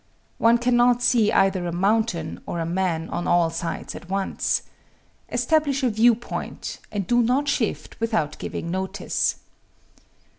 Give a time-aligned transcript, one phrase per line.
[0.39, 4.63] One cannot see either a mountain or a man on all sides at once.
[5.29, 9.35] Establish a view point, and do not shift without giving notice.